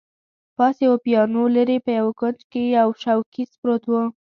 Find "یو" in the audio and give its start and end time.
2.77-2.89